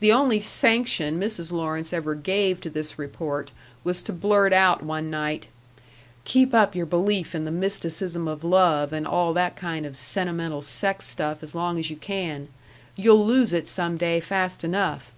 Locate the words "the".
0.00-0.10, 7.44-7.50